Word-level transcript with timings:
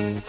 Bom 0.00 0.22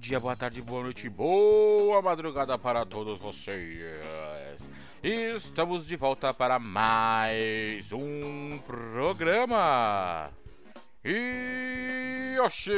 dia, 0.00 0.18
boa 0.18 0.34
tarde, 0.34 0.60
boa 0.60 0.82
noite, 0.82 1.08
boa 1.08 2.02
madrugada 2.02 2.58
para 2.58 2.84
todos 2.84 3.20
vocês. 3.20 4.68
Estamos 5.04 5.86
de 5.86 5.94
volta 5.94 6.34
para 6.34 6.58
mais 6.58 7.92
um 7.92 8.58
programa. 8.66 10.32
E 11.02 12.34
Yoshi! 12.36 12.70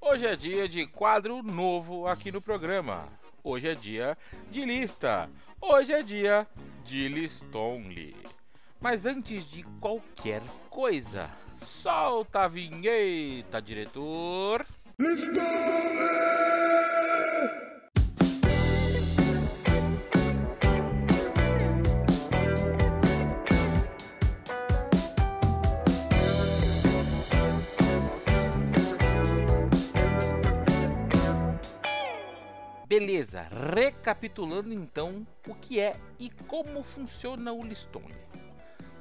Hoje 0.00 0.26
é 0.26 0.34
dia 0.34 0.66
de 0.66 0.86
quadro 0.86 1.42
novo 1.42 2.06
aqui 2.06 2.32
no 2.32 2.40
programa. 2.40 3.06
Hoje 3.44 3.68
é 3.68 3.74
dia 3.74 4.16
de 4.50 4.64
lista. 4.64 5.28
Hoje 5.60 5.92
é 5.92 6.02
dia 6.02 6.46
de 6.82 7.08
listonly. 7.08 8.16
Mas 8.80 9.04
antes 9.04 9.44
de 9.44 9.64
qualquer 9.78 10.40
coisa, 10.70 11.28
solta 11.58 12.44
a 12.44 12.48
vinheta, 12.48 13.60
diretor. 13.60 14.64
Beleza, 32.98 33.46
recapitulando 33.76 34.74
então 34.74 35.24
o 35.46 35.54
que 35.54 35.78
é 35.78 35.96
e 36.18 36.28
como 36.48 36.82
funciona 36.82 37.52
o 37.52 37.62
Listone. 37.62 38.12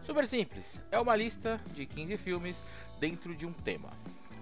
Super 0.03 0.27
simples, 0.27 0.79
é 0.91 0.99
uma 0.99 1.15
lista 1.15 1.59
de 1.73 1.87
15 1.87 2.15
filmes 2.17 2.63
dentro 2.99 3.33
de 3.33 3.47
um 3.47 3.51
tema. 3.51 3.89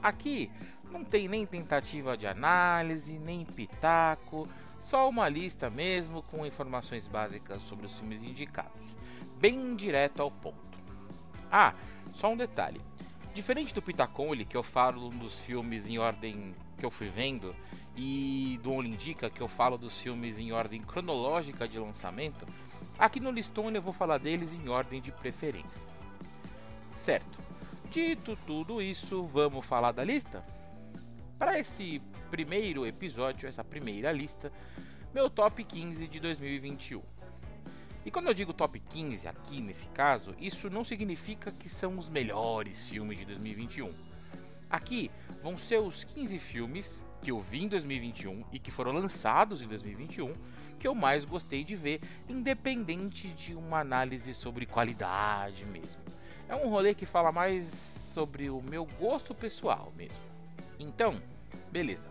Aqui 0.04 0.52
não 0.92 1.06
tem 1.06 1.30
nem 1.30 1.46
tentativa 1.46 2.18
de 2.18 2.28
análise, 2.28 3.18
nem 3.18 3.46
pitaco, 3.46 4.46
só 4.82 5.08
uma 5.08 5.30
lista 5.30 5.70
mesmo 5.70 6.22
com 6.24 6.46
informações 6.46 7.08
básicas 7.08 7.62
sobre 7.62 7.86
os 7.86 7.98
filmes 7.98 8.22
indicados, 8.22 8.94
bem 9.40 9.74
direto 9.74 10.22
ao 10.22 10.30
ponto. 10.30 10.78
Ah, 11.50 11.74
só 12.12 12.30
um 12.30 12.36
detalhe: 12.36 12.82
diferente 13.36 13.74
do 13.74 13.82
Pitacone, 13.82 14.46
que 14.46 14.56
eu 14.56 14.64
falo 14.64 15.10
dos 15.10 15.42
filmes 15.42 15.90
em 15.90 15.98
ordem 15.98 16.56
que 16.78 16.86
eu 16.86 16.90
fui 16.90 17.10
vendo, 17.10 17.54
e 17.94 18.58
do 18.64 18.72
Only 18.72 18.90
Indica, 18.90 19.30
que 19.30 19.42
eu 19.42 19.48
falo 19.50 19.78
dos 19.78 20.02
filmes 20.02 20.40
em 20.40 20.54
ordem 20.54 20.82
cronológica 20.82 21.68
de 21.68 21.78
lançamento, 21.78 22.48
aqui 22.98 23.20
no 23.20 23.32
Listone 23.32 23.76
eu 23.76 23.82
vou 23.82 23.92
falar 23.92 24.20
deles 24.20 24.54
em 24.54 24.70
ordem 24.70 25.02
de 25.02 25.12
preferência. 25.12 25.86
Certo, 26.94 27.38
dito 27.92 28.38
tudo 28.48 28.82
isso, 28.82 29.24
vamos 29.26 29.66
falar 29.66 29.92
da 29.92 30.04
lista? 30.04 30.42
Para 31.38 31.60
esse 31.60 32.02
primeiro 32.32 32.88
episódio, 32.88 33.50
essa 33.50 33.66
primeira 33.66 34.14
lista, 34.14 34.50
meu 35.14 35.30
top 35.30 35.62
15 35.62 36.08
de 36.08 36.22
2021. 36.22 37.02
E 38.06 38.12
quando 38.12 38.28
eu 38.28 38.34
digo 38.36 38.54
top 38.54 38.80
15 38.80 39.28
aqui 39.28 39.60
nesse 39.60 39.88
caso, 39.88 40.36
isso 40.40 40.70
não 40.70 40.84
significa 40.84 41.52
que 41.52 41.68
são 41.68 41.98
os 41.98 42.08
melhores 42.08 42.88
filmes 42.88 43.18
de 43.18 43.26
2021. 43.26 43.92
Aqui 44.70 45.10
vão 45.42 45.58
ser 45.58 45.80
os 45.80 46.04
15 46.04 46.38
filmes 46.38 47.04
que 47.24 47.32
eu 47.32 47.42
vi 47.42 47.64
em 47.64 47.68
2021 47.68 48.44
e 48.52 48.60
que 48.60 48.70
foram 48.70 48.92
lançados 48.92 49.64
em 49.64 49.68
2021 49.68 50.36
que 50.78 50.88
eu 50.88 50.94
mais 50.94 51.26
gostei 51.26 51.64
de 51.64 51.76
ver, 51.76 52.00
independente 52.30 53.30
de 53.30 53.56
uma 53.56 53.80
análise 53.80 54.36
sobre 54.36 54.68
qualidade 54.68 55.66
mesmo. 55.66 56.02
É 56.48 56.56
um 56.56 56.70
rolê 56.70 56.94
que 56.94 57.08
fala 57.08 57.32
mais 57.32 57.66
sobre 58.14 58.52
o 58.52 58.62
meu 58.62 58.86
gosto 59.00 59.34
pessoal 59.34 59.92
mesmo. 59.98 60.24
Então, 60.78 61.20
beleza. 61.72 62.08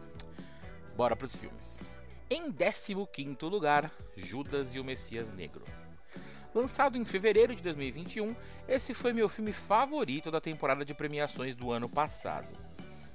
Bora 0.97 1.15
para 1.15 1.27
os 1.27 1.37
filmes. 1.37 1.81
Em 2.29 2.51
15 2.51 2.95
lugar, 3.43 3.93
Judas 4.17 4.75
e 4.75 4.81
o 4.81 4.85
Messias 4.85 5.31
Negro. 5.31 5.65
Lançado 6.55 6.97
em 6.97 7.05
fevereiro 7.05 7.53
de 7.53 7.61
2021, 7.65 8.37
esse 8.69 8.95
foi 8.95 9.13
meu 9.13 9.29
filme 9.29 9.53
favorito 9.53 10.31
da 10.31 10.41
temporada 10.41 10.85
de 10.85 10.95
premiações 10.95 11.53
do 11.53 11.73
ano 11.73 11.89
passado. 11.89 12.57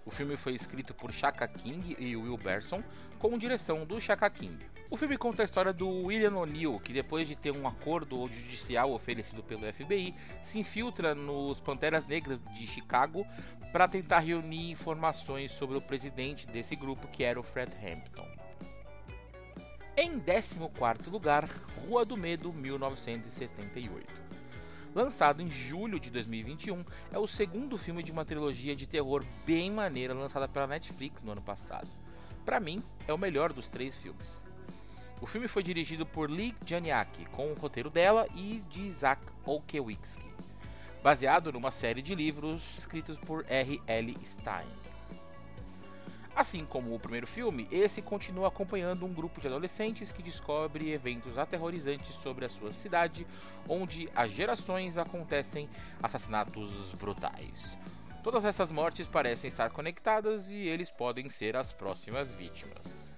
O 0.05 0.11
filme 0.11 0.35
foi 0.35 0.55
escrito 0.55 0.93
por 0.93 1.13
Shaka 1.13 1.47
King 1.47 1.95
e 1.97 2.17
Will 2.17 2.35
Berson, 2.35 2.83
com 3.17 3.37
direção 3.37 3.85
do 3.85 4.01
Shaka 4.01 4.29
King. 4.29 4.57
O 4.89 4.97
filme 4.97 5.17
conta 5.17 5.41
a 5.41 5.45
história 5.45 5.71
do 5.71 5.87
William 5.87 6.35
O'Neill, 6.35 6.81
que 6.81 6.91
depois 6.91 7.29
de 7.29 7.35
ter 7.35 7.51
um 7.51 7.65
acordo 7.65 8.27
judicial 8.27 8.91
oferecido 8.91 9.41
pelo 9.41 9.71
FBI, 9.71 10.13
se 10.43 10.59
infiltra 10.59 11.15
nos 11.15 11.61
Panteras 11.61 12.05
Negras 12.05 12.41
de 12.53 12.67
Chicago 12.67 13.25
para 13.71 13.87
tentar 13.87 14.19
reunir 14.19 14.71
informações 14.71 15.53
sobre 15.53 15.77
o 15.77 15.81
presidente 15.81 16.45
desse 16.45 16.75
grupo, 16.75 17.07
que 17.07 17.23
era 17.23 17.39
o 17.39 17.43
Fred 17.43 17.71
Hampton. 17.77 18.38
Em 20.01 20.17
14º 20.17 21.11
lugar, 21.11 21.43
Rua 21.85 22.05
do 22.05 22.15
Medo, 22.15 22.53
1978. 22.53 24.07
Lançado 24.95 25.41
em 25.41 25.51
julho 25.51 25.99
de 25.99 26.09
2021, 26.09 26.85
é 27.11 27.19
o 27.19 27.27
segundo 27.27 27.77
filme 27.77 28.01
de 28.01 28.09
uma 28.09 28.23
trilogia 28.23 28.77
de 28.77 28.87
terror 28.87 29.25
bem 29.45 29.69
maneira 29.69 30.13
lançada 30.13 30.47
pela 30.47 30.67
Netflix 30.67 31.21
no 31.21 31.33
ano 31.33 31.41
passado. 31.41 31.89
Para 32.45 32.61
mim, 32.61 32.81
é 33.09 33.13
o 33.13 33.17
melhor 33.17 33.51
dos 33.51 33.67
três 33.67 33.97
filmes. 33.97 34.41
O 35.19 35.27
filme 35.27 35.49
foi 35.49 35.63
dirigido 35.63 36.05
por 36.05 36.31
Lee 36.31 36.55
Janiak, 36.65 37.25
com 37.25 37.51
o 37.51 37.55
roteiro 37.55 37.89
dela 37.89 38.25
e 38.33 38.63
de 38.69 38.79
Isaac 38.79 39.21
Olkewicz, 39.43 40.17
baseado 41.03 41.51
numa 41.51 41.71
série 41.71 42.01
de 42.01 42.15
livros 42.15 42.77
escritos 42.77 43.17
por 43.17 43.45
R. 43.49 43.81
L. 43.85 44.17
Stein. 44.23 44.88
Assim 46.39 46.65
como 46.65 46.95
o 46.95 46.99
primeiro 46.99 47.27
filme, 47.27 47.67
esse 47.69 48.01
continua 48.01 48.47
acompanhando 48.47 49.05
um 49.05 49.13
grupo 49.13 49.41
de 49.41 49.47
adolescentes 49.47 50.09
que 50.09 50.23
descobre 50.23 50.89
eventos 50.89 51.37
aterrorizantes 51.37 52.15
sobre 52.15 52.45
a 52.45 52.49
sua 52.49 52.71
cidade, 52.71 53.27
onde 53.67 54.09
há 54.15 54.25
gerações 54.25 54.97
acontecem 54.97 55.69
assassinatos 56.01 56.93
brutais. 56.93 57.77
Todas 58.23 58.45
essas 58.45 58.71
mortes 58.71 59.05
parecem 59.05 59.49
estar 59.49 59.69
conectadas 59.71 60.49
e 60.49 60.55
eles 60.55 60.89
podem 60.89 61.29
ser 61.29 61.57
as 61.57 61.73
próximas 61.73 62.33
vítimas. 62.33 63.13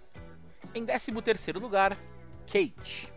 Em 0.73 0.83
13º 0.83 1.61
lugar, 1.61 1.95
Kate. 2.51 3.13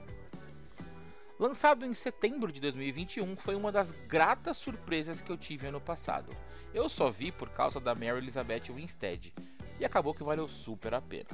Lançado 1.38 1.86
em 1.86 1.94
setembro 1.94 2.52
de 2.52 2.60
2021, 2.60 3.36
foi 3.36 3.54
uma 3.54 3.72
das 3.72 3.90
gratas 3.90 4.58
surpresas 4.58 5.22
que 5.22 5.32
eu 5.32 5.38
tive 5.38 5.66
ano 5.66 5.80
passado. 5.80 6.36
Eu 6.74 6.90
só 6.90 7.10
vi 7.10 7.32
por 7.32 7.48
causa 7.48 7.80
da 7.80 7.94
Mary 7.94 8.18
Elizabeth 8.18 8.70
Winstead, 8.70 9.32
e 9.78 9.84
acabou 9.84 10.14
que 10.14 10.24
valeu 10.24 10.48
super 10.48 10.94
a 10.94 11.00
pena. 11.00 11.30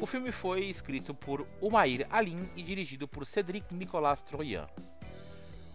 O 0.00 0.06
filme 0.06 0.30
foi 0.30 0.66
escrito 0.66 1.12
por 1.12 1.46
Umair 1.60 2.06
Alim 2.10 2.48
e 2.54 2.62
dirigido 2.62 3.08
por 3.08 3.26
Cedric 3.26 3.74
Nicolas 3.74 4.22
Troyan. 4.22 4.66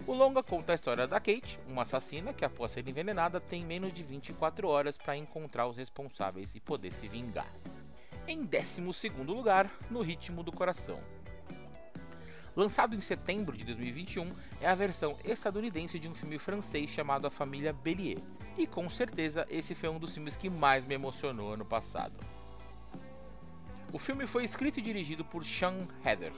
O 0.08 0.14
longa 0.14 0.42
conta 0.42 0.74
a 0.74 0.76
história 0.76 1.08
da 1.08 1.20
Kate, 1.20 1.60
uma 1.68 1.84
assassina 1.84 2.34
que, 2.34 2.44
após 2.44 2.72
ser 2.72 2.88
envenenada, 2.88 3.40
tem 3.40 3.66
menos 3.66 3.94
de 3.94 4.04
24 4.04 4.68
horas 4.68 4.98
para 4.98 5.16
encontrar 5.16 5.68
os 5.68 5.78
responsáveis 5.78 6.56
e 6.56 6.60
poder 6.60 6.92
se 6.92 7.08
vingar. 7.08 7.52
Em 8.28 8.46
12 8.46 9.10
lugar, 9.26 9.70
No 9.90 10.02
Ritmo 10.02 10.44
do 10.44 10.52
Coração. 10.52 11.00
Lançado 12.56 12.96
em 12.96 13.02
setembro 13.02 13.58
de 13.58 13.64
2021, 13.64 14.32
é 14.62 14.68
a 14.68 14.76
versão 14.76 15.18
estadunidense 15.24 15.98
de 15.98 16.08
um 16.08 16.14
filme 16.14 16.38
francês 16.38 16.90
chamado 16.90 17.26
A 17.26 17.32
Família 17.32 17.74
Bélier, 17.74 18.20
e 18.58 18.68
com 18.68 18.90
certeza 18.90 19.48
esse 19.50 19.74
foi 19.74 19.90
um 19.90 20.00
dos 20.00 20.14
filmes 20.14 20.36
que 20.36 20.50
mais 20.50 20.86
me 20.86 20.96
emocionou 20.96 21.54
ano 21.54 21.66
passado. 21.66 22.14
O 23.92 24.00
filme 24.00 24.26
foi 24.26 24.44
escrito 24.44 24.80
e 24.80 24.82
dirigido 24.82 25.24
por 25.24 25.46
Sean 25.46 25.88
Heather. 26.04 26.34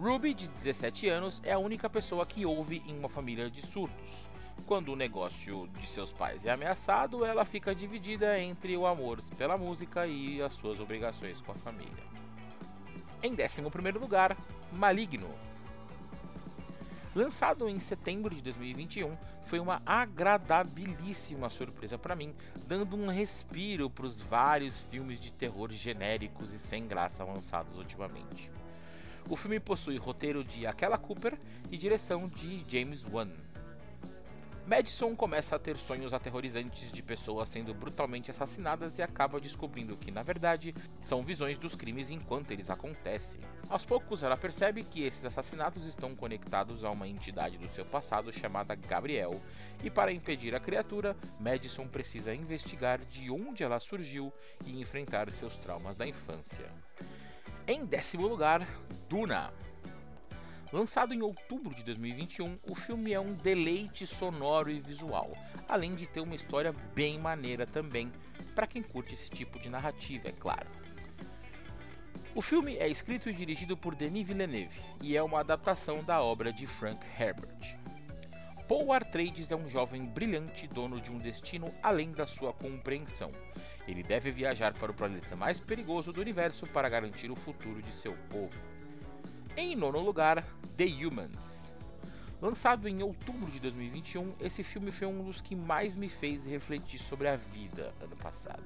Ruby, 0.00 0.32
de 0.32 0.48
17 0.48 1.08
anos, 1.08 1.40
é 1.44 1.52
a 1.52 1.58
única 1.58 1.90
pessoa 1.90 2.24
que 2.24 2.46
ouve 2.46 2.82
em 2.86 2.96
uma 2.96 3.08
família 3.08 3.50
de 3.50 3.60
surdos. 3.60 4.28
Quando 4.66 4.92
o 4.92 4.96
negócio 4.96 5.68
de 5.78 5.86
seus 5.86 6.12
pais 6.12 6.46
é 6.46 6.50
ameaçado, 6.50 7.24
ela 7.24 7.44
fica 7.44 7.74
dividida 7.74 8.38
entre 8.40 8.76
o 8.76 8.86
amor 8.86 9.20
pela 9.36 9.58
música 9.58 10.06
e 10.06 10.40
as 10.40 10.54
suas 10.54 10.78
obrigações 10.80 11.40
com 11.40 11.52
a 11.52 11.56
família. 11.56 12.04
Em 13.22 13.32
11 13.32 13.98
lugar, 13.98 14.36
Maligno. 14.72 15.47
Lançado 17.14 17.68
em 17.68 17.80
setembro 17.80 18.34
de 18.34 18.42
2021, 18.42 19.16
foi 19.44 19.58
uma 19.58 19.80
agradabilíssima 19.86 21.48
surpresa 21.48 21.96
para 21.96 22.14
mim, 22.14 22.34
dando 22.66 22.96
um 22.96 23.08
respiro 23.08 23.88
para 23.88 24.04
os 24.04 24.20
vários 24.20 24.82
filmes 24.82 25.18
de 25.18 25.32
terror 25.32 25.70
genéricos 25.70 26.52
e 26.52 26.58
sem 26.58 26.86
graça 26.86 27.24
lançados 27.24 27.76
ultimamente. 27.78 28.50
O 29.28 29.36
filme 29.36 29.58
possui 29.58 29.96
roteiro 29.96 30.44
de 30.44 30.66
Aquela 30.66 30.98
Cooper 30.98 31.38
e 31.70 31.76
direção 31.76 32.28
de 32.28 32.64
James 32.68 33.04
Wan. 33.10 33.30
Madison 34.68 35.16
começa 35.16 35.56
a 35.56 35.58
ter 35.58 35.78
sonhos 35.78 36.12
aterrorizantes 36.12 36.92
de 36.92 37.02
pessoas 37.02 37.48
sendo 37.48 37.72
brutalmente 37.72 38.30
assassinadas 38.30 38.98
e 38.98 39.02
acaba 39.02 39.40
descobrindo 39.40 39.96
que, 39.96 40.10
na 40.10 40.22
verdade, 40.22 40.74
são 41.00 41.24
visões 41.24 41.58
dos 41.58 41.74
crimes 41.74 42.10
enquanto 42.10 42.50
eles 42.50 42.68
acontecem. 42.68 43.40
Aos 43.66 43.86
poucos, 43.86 44.22
ela 44.22 44.36
percebe 44.36 44.84
que 44.84 45.04
esses 45.04 45.24
assassinatos 45.24 45.86
estão 45.86 46.14
conectados 46.14 46.84
a 46.84 46.90
uma 46.90 47.08
entidade 47.08 47.56
do 47.56 47.66
seu 47.66 47.86
passado 47.86 48.30
chamada 48.30 48.74
Gabriel, 48.74 49.40
e 49.82 49.88
para 49.88 50.12
impedir 50.12 50.54
a 50.54 50.60
criatura, 50.60 51.16
Madison 51.40 51.88
precisa 51.88 52.34
investigar 52.34 53.00
de 53.06 53.30
onde 53.30 53.64
ela 53.64 53.80
surgiu 53.80 54.30
e 54.66 54.78
enfrentar 54.78 55.30
seus 55.30 55.56
traumas 55.56 55.96
da 55.96 56.06
infância. 56.06 56.70
Em 57.66 57.86
décimo 57.86 58.26
lugar, 58.26 58.68
Duna. 59.08 59.50
Lançado 60.70 61.14
em 61.14 61.22
outubro 61.22 61.74
de 61.74 61.82
2021, 61.82 62.58
o 62.68 62.74
filme 62.74 63.14
é 63.14 63.18
um 63.18 63.32
deleite 63.32 64.06
sonoro 64.06 64.70
e 64.70 64.78
visual, 64.78 65.32
além 65.66 65.94
de 65.94 66.06
ter 66.06 66.20
uma 66.20 66.34
história 66.34 66.74
bem 66.94 67.18
maneira 67.18 67.66
também, 67.66 68.12
para 68.54 68.66
quem 68.66 68.82
curte 68.82 69.14
esse 69.14 69.30
tipo 69.30 69.58
de 69.58 69.70
narrativa, 69.70 70.28
é 70.28 70.32
claro. 70.32 70.68
O 72.34 72.42
filme 72.42 72.76
é 72.76 72.86
escrito 72.86 73.30
e 73.30 73.32
dirigido 73.32 73.78
por 73.78 73.94
Denis 73.94 74.26
Villeneuve 74.26 74.78
e 75.00 75.16
é 75.16 75.22
uma 75.22 75.40
adaptação 75.40 76.04
da 76.04 76.20
obra 76.20 76.52
de 76.52 76.66
Frank 76.66 77.00
Herbert. 77.18 77.78
Paul 78.68 78.92
Atreides 78.92 79.50
é 79.50 79.56
um 79.56 79.66
jovem 79.66 80.04
brilhante 80.04 80.68
dono 80.68 81.00
de 81.00 81.10
um 81.10 81.18
destino 81.18 81.72
além 81.82 82.12
da 82.12 82.26
sua 82.26 82.52
compreensão. 82.52 83.32
Ele 83.86 84.02
deve 84.02 84.30
viajar 84.30 84.74
para 84.74 84.92
o 84.92 84.94
planeta 84.94 85.34
mais 85.34 85.58
perigoso 85.58 86.12
do 86.12 86.20
universo 86.20 86.66
para 86.66 86.90
garantir 86.90 87.30
o 87.30 87.36
futuro 87.36 87.80
de 87.80 87.94
seu 87.94 88.12
povo. 88.28 88.77
Em 89.60 89.74
nono 89.74 89.98
lugar, 89.98 90.44
The 90.76 90.84
Humans. 90.84 91.74
Lançado 92.40 92.86
em 92.86 93.02
outubro 93.02 93.50
de 93.50 93.58
2021, 93.58 94.34
esse 94.40 94.62
filme 94.62 94.92
foi 94.92 95.08
um 95.08 95.24
dos 95.24 95.40
que 95.40 95.56
mais 95.56 95.96
me 95.96 96.08
fez 96.08 96.46
refletir 96.46 97.00
sobre 97.00 97.26
a 97.26 97.34
vida 97.34 97.92
ano 98.00 98.14
passado. 98.14 98.62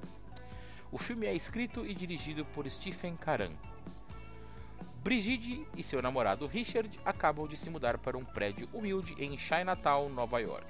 O 0.91 0.99
filme 0.99 1.25
é 1.25 1.33
escrito 1.33 1.83
e 1.83 1.95
dirigido 1.95 2.45
por 2.45 2.69
Stephen 2.69 3.15
Caran. 3.15 3.53
Brigitte 5.03 5.65
e 5.75 5.81
seu 5.81 5.99
namorado 5.99 6.45
Richard 6.45 6.99
acabam 7.03 7.47
de 7.47 7.57
se 7.57 7.71
mudar 7.71 7.97
para 7.97 8.15
um 8.15 8.23
prédio 8.23 8.69
humilde 8.71 9.15
em 9.17 9.35
Chinatown, 9.35 10.09
Nova 10.09 10.37
York. 10.41 10.67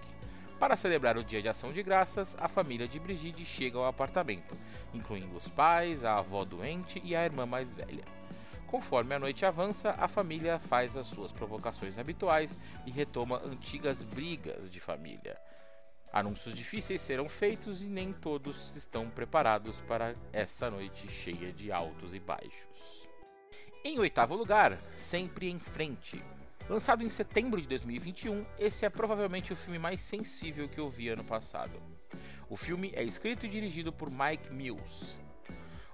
Para 0.58 0.78
celebrar 0.78 1.18
o 1.18 1.24
Dia 1.26 1.42
de 1.42 1.50
Ação 1.50 1.74
de 1.74 1.84
Graças, 1.84 2.34
a 2.40 2.48
família 2.48 2.88
de 2.88 2.98
Brigitte 2.98 3.44
chega 3.44 3.78
ao 3.78 3.88
apartamento, 3.88 4.56
incluindo 4.94 5.36
os 5.36 5.50
pais, 5.50 6.06
a 6.06 6.18
avó 6.18 6.46
doente 6.46 7.02
e 7.04 7.14
a 7.14 7.26
irmã 7.26 7.46
mais 7.46 7.70
velha. 7.74 8.23
Conforme 8.74 9.14
a 9.14 9.20
noite 9.20 9.46
avança, 9.46 9.92
a 10.00 10.08
família 10.08 10.58
faz 10.58 10.98
as 10.98 11.06
suas 11.06 11.32
provocações 11.32 12.00
habituais 12.00 12.58
e 12.88 12.90
retoma 12.90 13.40
antigas 13.46 14.02
brigas 14.02 14.68
de 14.68 14.80
família. 14.80 15.40
Anúncios 16.12 16.56
difíceis 16.56 17.00
serão 17.00 17.30
feitos 17.30 17.84
e 17.84 17.86
nem 17.86 18.12
todos 18.12 18.76
estão 18.76 19.12
preparados 19.12 19.80
para 19.82 20.16
essa 20.32 20.72
noite 20.72 21.08
cheia 21.08 21.54
de 21.54 21.72
altos 21.72 22.16
e 22.16 22.20
baixos. 22.20 23.08
Em 23.86 24.00
oitavo 24.00 24.36
lugar, 24.36 24.80
Sempre 24.98 25.52
em 25.52 25.60
Frente. 25.60 26.26
Lançado 26.68 27.04
em 27.04 27.10
setembro 27.12 27.62
de 27.62 27.68
2021, 27.68 28.44
esse 28.58 28.88
é 28.88 28.90
provavelmente 28.90 29.54
o 29.54 29.56
filme 29.56 29.78
mais 29.78 30.02
sensível 30.02 30.68
que 30.68 30.80
eu 30.80 30.90
vi 30.90 31.10
ano 31.10 31.24
passado. 31.24 31.80
O 32.50 32.58
filme 32.58 32.92
é 32.96 33.04
escrito 33.04 33.46
e 33.46 33.50
dirigido 33.50 33.94
por 33.94 34.10
Mike 34.10 34.52
Mills, 34.52 35.16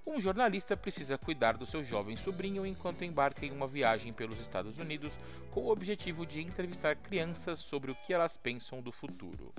um 0.10 0.20
jornalista 0.20 0.76
precisa 0.76 1.20
cuidar 1.20 1.56
do 1.56 1.68
seu 1.68 1.84
jovem 1.84 2.18
sobrinho 2.18 2.66
enquanto 2.66 3.04
embarca 3.04 3.46
em 3.46 3.52
uma 3.52 3.68
viagem 3.68 4.12
pelos 4.12 4.40
Estados 4.40 4.80
Unidos 4.80 5.14
com 5.52 5.62
o 5.62 5.72
objetivo 5.72 6.26
de 6.26 6.42
entrevistar 6.42 6.96
crianças 6.96 7.60
sobre 7.60 7.92
o 7.92 7.96
que 7.96 8.12
elas 8.12 8.36
pensam 8.36 8.82
do 8.82 8.92
futuro. 8.92 9.54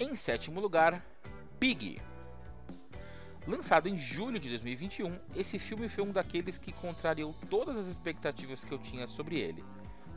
Em 0.00 0.16
sétimo 0.16 0.58
lugar, 0.58 1.04
Pig. 1.60 2.00
Lançado 3.46 3.88
em 3.88 3.98
julho 3.98 4.38
de 4.38 4.48
2021, 4.48 5.18
esse 5.36 5.58
filme 5.58 5.88
foi 5.88 6.02
um 6.02 6.12
daqueles 6.12 6.56
que 6.56 6.72
contrariou 6.72 7.34
todas 7.50 7.76
as 7.76 7.86
expectativas 7.86 8.64
que 8.64 8.72
eu 8.72 8.78
tinha 8.78 9.06
sobre 9.06 9.38
ele, 9.38 9.62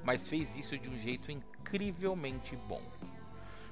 mas 0.04 0.30
fez 0.30 0.58
isso 0.58 0.78
de 0.78 0.90
um 0.90 0.98
jeito 0.98 1.30
incrivelmente 1.30 2.56
bom. 2.56 2.82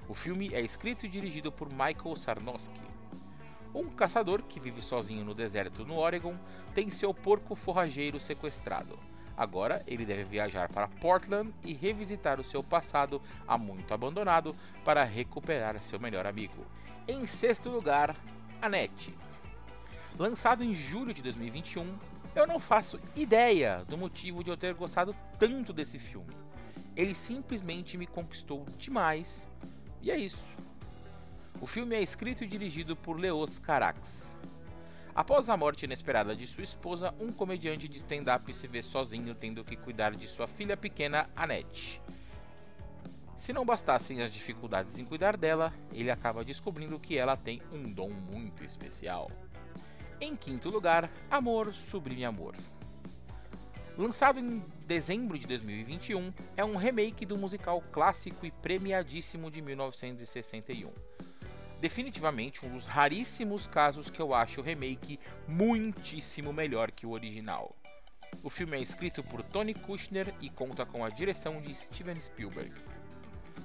O 0.09 0.13
filme 0.13 0.53
é 0.53 0.61
escrito 0.61 1.05
e 1.05 1.09
dirigido 1.09 1.51
por 1.51 1.69
Michael 1.69 2.15
Sarnowski, 2.17 2.79
um 3.77 3.89
caçador 3.89 4.41
que 4.41 4.59
vive 4.59 4.81
sozinho 4.81 5.23
no 5.23 5.35
deserto 5.35 5.85
no 5.85 5.97
Oregon 5.97 6.35
tem 6.73 6.89
seu 6.89 7.13
porco 7.13 7.55
forrageiro 7.55 8.19
sequestrado. 8.19 8.97
Agora 9.37 9.83
ele 9.85 10.03
deve 10.03 10.23
viajar 10.23 10.67
para 10.67 10.87
Portland 10.87 11.53
e 11.63 11.73
revisitar 11.73 12.39
o 12.39 12.43
seu 12.43 12.63
passado 12.63 13.21
há 13.47 13.55
muito 13.55 13.93
abandonado 13.93 14.55
para 14.83 15.03
recuperar 15.03 15.79
seu 15.81 15.99
melhor 15.99 16.25
amigo. 16.25 16.65
Em 17.07 17.27
sexto 17.27 17.69
lugar, 17.69 18.15
Annette. 18.59 19.13
Lançado 20.17 20.63
em 20.63 20.73
julho 20.73 21.13
de 21.13 21.21
2021, 21.21 21.95
eu 22.35 22.47
não 22.47 22.59
faço 22.59 22.99
ideia 23.15 23.85
do 23.87 23.95
motivo 23.95 24.43
de 24.43 24.49
eu 24.49 24.57
ter 24.57 24.73
gostado 24.73 25.15
tanto 25.37 25.71
desse 25.71 25.99
filme. 25.99 26.33
Ele 26.95 27.13
simplesmente 27.13 27.95
me 27.95 28.07
conquistou 28.07 28.65
demais 28.75 29.47
e 30.01 30.09
é 30.09 30.17
isso. 30.17 30.43
O 31.59 31.65
filme 31.65 31.95
é 31.95 32.01
escrito 32.01 32.43
e 32.43 32.47
dirigido 32.47 32.95
por 32.95 33.19
Leos 33.19 33.57
Carax. 33.57 34.37
Após 35.15 35.49
a 35.49 35.57
morte 35.57 35.85
inesperada 35.85 36.35
de 36.35 36.45
sua 36.45 36.63
esposa, 36.63 37.15
um 37.19 37.31
comediante 37.31 37.87
de 37.87 37.97
stand-up 37.97 38.53
se 38.53 38.67
vê 38.67 38.83
sozinho 38.83 39.33
tendo 39.33 39.63
que 39.63 39.75
cuidar 39.75 40.15
de 40.15 40.27
sua 40.27 40.47
filha 40.47 40.77
pequena, 40.77 41.27
Annette. 41.35 41.99
Se 43.35 43.51
não 43.51 43.65
bastassem 43.65 44.21
as 44.21 44.29
dificuldades 44.29 44.99
em 44.99 45.05
cuidar 45.05 45.35
dela, 45.35 45.73
ele 45.91 46.11
acaba 46.11 46.45
descobrindo 46.45 46.99
que 46.99 47.17
ela 47.17 47.35
tem 47.35 47.59
um 47.71 47.91
dom 47.91 48.11
muito 48.11 48.63
especial. 48.63 49.31
Em 50.21 50.35
quinto 50.35 50.69
lugar, 50.69 51.11
Amor 51.29 51.73
Sublime 51.73 52.23
Amor. 52.23 52.53
Lançado 53.97 54.39
em 54.39 54.63
dezembro 54.85 55.39
de 55.39 55.47
2021, 55.47 56.31
é 56.55 56.63
um 56.63 56.75
remake 56.75 57.25
do 57.25 57.35
musical 57.35 57.81
clássico 57.91 58.45
e 58.45 58.51
premiadíssimo 58.51 59.49
de 59.49 59.59
1961 59.59 60.91
definitivamente 61.79 62.65
um 62.65 62.73
dos 62.73 62.87
raríssimos 62.87 63.67
casos 63.67 64.09
que 64.09 64.19
eu 64.19 64.33
acho 64.33 64.61
o 64.61 64.63
remake 64.63 65.19
muitíssimo 65.47 66.51
melhor 66.51 66.91
que 66.91 67.05
o 67.05 67.11
original. 67.11 67.75
O 68.43 68.49
filme 68.49 68.77
é 68.77 68.81
escrito 68.81 69.23
por 69.23 69.41
Tony 69.43 69.73
Kushner 69.73 70.33
e 70.41 70.49
conta 70.49 70.85
com 70.85 71.03
a 71.03 71.09
direção 71.09 71.61
de 71.61 71.73
Steven 71.73 72.19
Spielberg. 72.19 72.73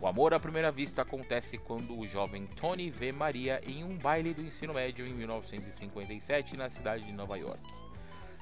O 0.01 0.07
amor 0.07 0.35
à 0.35 0.41
primeira 0.41 0.73
vista 0.73 1.03
acontece 1.03 1.59
quando 1.59 1.97
o 1.97 2.07
jovem 2.07 2.47
Tony 2.47 2.91
vê 2.91 3.13
Maria 3.13 3.61
em 3.65 3.85
um 3.85 3.97
baile 3.97 4.35
do 4.35 4.43
ensino 4.43 4.75
médio 4.75 5.07
em 5.07 5.15
1957 5.15 6.57
na 6.57 6.69
cidade 6.69 7.05
de 7.05 7.13
Nova 7.13 7.37
York. 7.37 7.63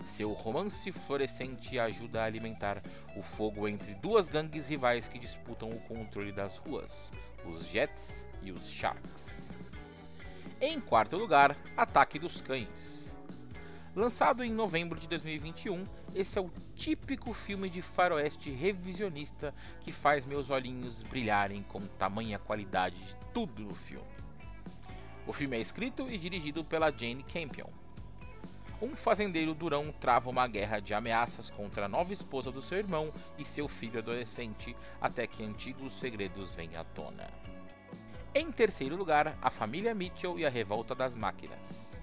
Seu 0.07 0.33
romance 0.33 0.91
florescente 0.91 1.79
ajuda 1.79 2.23
a 2.23 2.25
alimentar 2.25 2.83
o 3.15 3.21
fogo 3.21 3.69
entre 3.69 3.95
duas 3.95 4.29
gangues 4.29 4.69
rivais 4.69 5.07
que 5.09 5.19
disputam 5.19 5.71
o 5.71 5.81
controle 5.81 6.33
das 6.33 6.57
ruas, 6.57 7.13
os 7.45 7.67
Jets 7.67 8.27
e 8.43 8.51
os 8.51 8.69
Sharks. 8.69 9.60
Em 10.63 10.79
quarto 10.79 11.17
lugar, 11.17 11.57
Ataque 11.75 12.19
dos 12.19 12.43
Cães. 12.43 13.17
Lançado 13.97 14.45
em 14.45 14.53
novembro 14.53 15.01
de 15.01 15.09
2021, 15.09 15.87
esse 16.15 16.39
é 16.39 16.43
o 16.43 16.51
típico 16.75 17.33
filme 17.33 17.71
de 17.71 17.81
faroeste 17.81 18.51
revisionista 18.51 19.55
que 19.81 19.91
faz 19.91 20.27
meus 20.27 20.51
olhinhos 20.51 21.03
brilharem 21.03 21.63
com 21.63 21.87
tamanha 21.87 22.39
qualidade 22.39 23.03
de 23.03 23.17
tudo 23.33 23.63
no 23.63 23.75
filme. 23.75 24.05
O 25.27 25.33
filme 25.33 25.57
é 25.57 25.61
escrito 25.61 26.11
e 26.11 26.19
dirigido 26.19 26.63
pela 26.63 26.91
Jane 26.91 27.23
Campion. 27.23 27.71
Um 28.83 28.95
fazendeiro 28.95 29.55
durão 29.55 29.91
trava 29.91 30.29
uma 30.29 30.47
guerra 30.47 30.79
de 30.79 30.93
ameaças 30.93 31.49
contra 31.49 31.87
a 31.87 31.89
nova 31.89 32.13
esposa 32.13 32.53
do 32.53 32.61
seu 32.61 32.77
irmão 32.77 33.11
e 33.39 33.47
seu 33.47 33.67
filho 33.67 33.99
adolescente 33.99 34.77
até 35.01 35.27
que 35.27 35.43
antigos 35.43 35.95
segredos 35.95 36.55
venham 36.55 36.83
à 36.83 36.85
tona. 36.85 37.31
Em 38.33 38.53
terceiro 38.53 38.95
lugar, 38.95 39.37
A 39.43 39.51
Família 39.51 39.93
Mitchell 39.93 40.39
e 40.39 40.47
a 40.47 40.49
Revolta 40.49 40.95
das 40.95 41.17
Máquinas. 41.17 42.01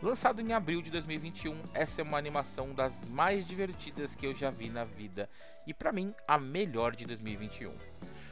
Lançado 0.00 0.40
em 0.40 0.52
abril 0.52 0.80
de 0.80 0.88
2021, 0.92 1.60
essa 1.74 2.00
é 2.00 2.04
uma 2.04 2.16
animação 2.16 2.72
das 2.72 3.04
mais 3.06 3.44
divertidas 3.44 4.14
que 4.14 4.24
eu 4.24 4.32
já 4.32 4.50
vi 4.50 4.70
na 4.70 4.84
vida 4.84 5.28
e 5.66 5.74
para 5.74 5.90
mim 5.90 6.14
a 6.28 6.38
melhor 6.38 6.94
de 6.94 7.04
2021. 7.04 7.72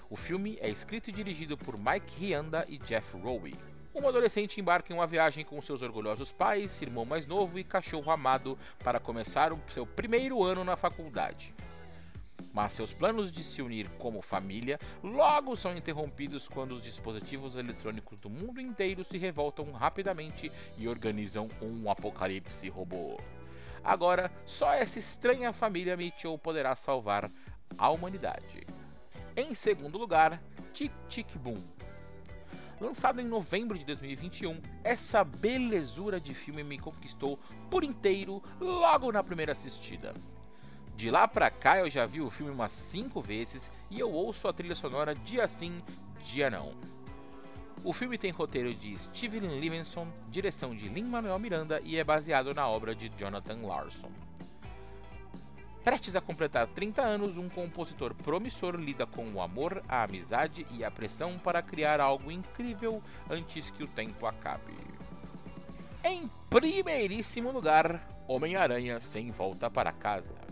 O 0.09 0.15
filme 0.15 0.57
é 0.61 0.69
escrito 0.69 1.11
e 1.11 1.13
dirigido 1.13 1.59
por 1.59 1.77
Mike 1.77 2.15
Rianda 2.17 2.65
e 2.69 2.79
Jeff 2.79 3.17
Rowe. 3.17 3.59
Um 3.93 4.07
adolescente 4.07 4.61
embarca 4.61 4.93
em 4.93 4.97
uma 4.97 5.07
viagem 5.07 5.45
com 5.45 5.61
seus 5.61 5.83
orgulhosos 5.83 6.31
pais, 6.31 6.81
irmão 6.81 7.05
mais 7.05 7.27
novo 7.27 7.59
e 7.59 7.65
cachorro 7.65 8.13
amado 8.13 8.57
para 8.85 9.01
começar 9.01 9.53
o 9.53 9.61
seu 9.67 9.85
primeiro 9.85 10.45
ano 10.45 10.63
na 10.63 10.77
faculdade 10.77 11.53
mas 12.53 12.73
seus 12.73 12.93
planos 12.93 13.31
de 13.31 13.43
se 13.43 13.63
unir 13.63 13.89
como 13.99 14.23
família 14.23 14.79
logo 15.03 15.57
são 15.57 15.77
interrompidos 15.77 16.49
quando 16.49 16.73
os 16.73 16.83
dispositivos 16.83 17.57
eletrônicos 17.57 18.19
do 18.19 18.29
mundo 18.29 18.61
inteiro 18.61 19.05
se 19.05 19.19
revoltam 19.19 19.71
rapidamente 19.73 20.51
e 20.77 20.89
organizam 20.89 21.49
um 21.63 21.91
apocalipse 21.91 22.69
robô. 22.69 23.19
Agora, 23.83 24.31
só 24.45 24.73
essa 24.73 24.99
estranha 24.99 25.53
família 25.53 25.97
Mitchell 25.97 26.37
poderá 26.39 26.75
salvar 26.75 27.31
a 27.79 27.91
humanidade. 27.91 28.67
Em 29.37 29.55
segundo 29.55 29.97
lugar, 29.97 30.43
Tic 30.73 30.93
Tic 31.09 31.37
Boom. 31.37 31.63
Lançado 32.81 33.21
em 33.21 33.25
novembro 33.25 33.77
de 33.79 33.85
2021, 33.85 34.61
essa 34.83 35.23
belezura 35.23 36.19
de 36.19 36.33
filme 36.33 36.65
me 36.65 36.79
conquistou 36.79 37.39
por 37.71 37.85
inteiro 37.85 38.43
logo 38.59 39.13
na 39.13 39.23
primeira 39.23 39.53
assistida. 39.53 40.15
De 40.97 41.11
lá 41.11 41.27
pra 41.27 41.51
cá 41.51 41.79
eu 41.79 41.89
já 41.89 42.05
vi 42.07 42.21
o 42.21 42.31
filme 42.31 42.53
umas 42.53 42.73
5 42.73 43.21
vezes 43.21 43.73
e 43.91 43.99
eu 43.99 44.11
ouço 44.11 44.47
a 44.47 44.53
trilha 44.53 44.75
sonora 44.75 45.15
dia 45.15 45.49
sim, 45.49 45.83
dia 46.23 46.51
não. 46.51 46.75
O 47.83 47.95
filme 47.95 48.19
tem 48.19 48.31
roteiro 48.31 48.75
de 48.75 48.97
Steven 48.99 49.59
Levinson, 49.59 50.07
direção 50.29 50.77
de 50.77 50.89
Lin-Manuel 50.89 51.39
Miranda 51.39 51.81
e 51.83 51.97
é 51.97 52.05
baseado 52.05 52.53
na 52.53 52.69
obra 52.69 52.95
de 52.95 53.11
Jonathan 53.17 53.67
Larson. 53.67 54.11
Prestes 55.83 56.15
a 56.15 56.21
completar 56.21 56.67
30 56.67 57.01
anos, 57.01 57.39
um 57.39 57.49
compositor 57.49 58.15
promissor 58.15 58.77
lida 58.77 59.07
com 59.07 59.27
o 59.33 59.41
amor, 59.41 59.83
a 59.89 60.03
amizade 60.03 60.67
e 60.73 60.85
a 60.85 60.91
pressão 60.91 61.39
para 61.39 61.63
criar 61.63 62.03
algo 62.03 62.31
incrível 62.31 63.03
antes 63.31 63.71
que 63.71 63.83
o 63.83 63.89
tempo 63.89 64.27
acabe. 64.27 64.75
Em 66.05 66.29
primeiríssimo 66.51 67.51
lugar, 67.51 68.07
Homem-Aranha 68.29 69.01
Sem 69.01 69.31
Volta 69.31 69.71
para 69.71 69.91
Casa. 69.91 70.50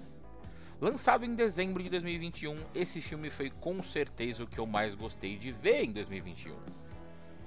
Lançado 0.80 1.24
em 1.24 1.34
dezembro 1.34 1.82
de 1.82 1.90
2021, 1.90 2.56
esse 2.72 3.00
filme 3.00 3.30
foi 3.30 3.50
com 3.50 3.82
certeza 3.82 4.44
o 4.44 4.46
que 4.46 4.58
eu 4.58 4.66
mais 4.66 4.94
gostei 4.94 5.36
de 5.36 5.50
ver 5.50 5.82
em 5.82 5.92
2021 5.92 6.54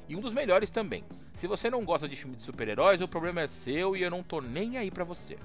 e 0.09 0.15
um 0.17 0.19
dos 0.19 0.33
melhores 0.33 0.69
também. 0.69 1.05
Se 1.33 1.47
você 1.47 1.69
não 1.69 1.85
gosta 1.85 2.09
de 2.09 2.17
filme 2.17 2.35
de 2.35 2.43
super-heróis, 2.43 2.99
o 2.99 3.07
problema 3.07 3.39
é 3.39 3.47
seu 3.47 3.95
e 3.95 4.01
eu 4.01 4.11
não 4.11 4.21
tô 4.21 4.41
nem 4.41 4.77
aí 4.77 4.91
pra 4.91 5.05
você. 5.05 5.37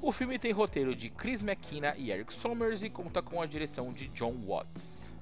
O 0.00 0.10
filme 0.10 0.36
tem 0.36 0.50
roteiro 0.50 0.96
de 0.96 1.08
Chris 1.08 1.44
McKenna 1.44 1.94
e 1.96 2.10
Eric 2.10 2.34
Sommers 2.34 2.82
e 2.82 2.90
conta 2.90 3.22
com 3.22 3.40
a 3.40 3.46
direção 3.46 3.92
de 3.92 4.08
John 4.08 4.34
Watts. 4.44 5.14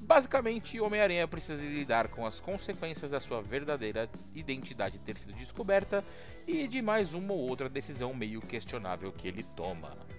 Basicamente, 0.00 0.80
Homem-Aranha 0.80 1.28
precisa 1.28 1.62
lidar 1.62 2.08
com 2.08 2.26
as 2.26 2.40
consequências 2.40 3.12
da 3.12 3.20
sua 3.20 3.40
verdadeira 3.40 4.10
identidade 4.34 4.98
ter 4.98 5.16
sido 5.18 5.34
descoberta 5.34 6.02
e 6.48 6.66
de 6.66 6.82
mais 6.82 7.14
uma 7.14 7.32
ou 7.32 7.48
outra 7.48 7.68
decisão 7.68 8.12
meio 8.12 8.40
questionável 8.40 9.12
que 9.12 9.28
ele 9.28 9.44
toma. 9.54 10.17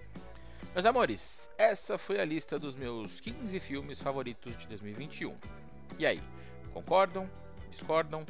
Meus 0.80 0.86
amores, 0.86 1.52
essa 1.58 1.98
foi 1.98 2.22
a 2.22 2.24
lista 2.24 2.58
dos 2.58 2.74
meus 2.74 3.20
15 3.20 3.60
filmes 3.60 4.00
favoritos 4.00 4.56
de 4.56 4.66
2021. 4.66 5.36
E 6.00 6.06
aí, 6.06 6.22
Concordam? 6.74 7.30
Discordam? 7.70 8.26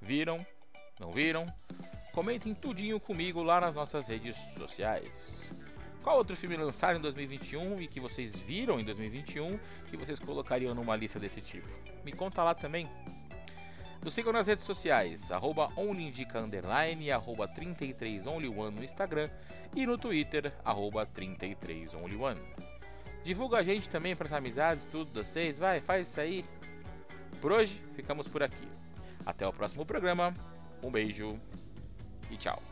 Viram? 0.00 0.46
Não 0.98 1.12
viram? 1.12 1.46
Comentem 2.10 2.54
tudinho 2.54 2.98
comigo 2.98 3.42
lá 3.42 3.60
nas 3.60 3.74
nossas 3.74 4.08
redes 4.08 4.34
sociais. 4.56 5.54
Qual 6.02 6.16
outro 6.16 6.34
filme 6.34 6.56
lançado 6.56 6.96
em 6.96 7.02
2021 7.02 7.82
e 7.82 7.86
que 7.86 8.00
vocês 8.00 8.34
viram 8.34 8.80
em 8.80 8.84
2021 8.86 9.58
que 9.90 9.96
vocês 9.98 10.18
colocariam 10.18 10.74
numa 10.74 10.96
lista 10.96 11.20
desse 11.20 11.42
tipo? 11.42 11.68
Me 12.02 12.12
conta 12.12 12.42
lá 12.42 12.54
também. 12.54 12.88
Nos 14.04 14.12
sigam 14.12 14.34
nas 14.34 14.46
redes 14.46 14.66
sociais, 14.66 15.32
arroba 15.32 15.70
onlyindica 15.78 16.38
underline, 16.38 17.10
arroba 17.10 17.48
33only1 17.48 18.70
no 18.70 18.84
Instagram 18.84 19.30
e 19.74 19.86
no 19.86 19.96
Twitter, 19.96 20.52
arroba 20.62 21.06
33only1. 21.06 22.36
Divulga 23.24 23.56
a 23.56 23.62
gente 23.62 23.88
também 23.88 24.14
para 24.14 24.26
as 24.26 24.34
amizades, 24.34 24.86
tudo 24.86 25.10
vocês, 25.24 25.58
vai, 25.58 25.80
faz 25.80 26.06
isso 26.06 26.20
aí. 26.20 26.44
Por 27.40 27.50
hoje, 27.50 27.82
ficamos 27.94 28.28
por 28.28 28.42
aqui. 28.42 28.68
Até 29.24 29.48
o 29.48 29.52
próximo 29.54 29.86
programa. 29.86 30.34
Um 30.82 30.90
beijo 30.90 31.40
e 32.30 32.36
tchau. 32.36 32.62